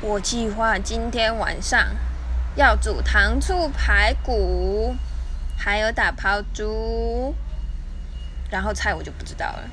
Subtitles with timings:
[0.00, 1.88] 我计划今天晚上
[2.54, 4.94] 要煮糖醋排骨，
[5.56, 7.34] 还有打抛猪，
[8.48, 9.68] 然后菜我就不知道了。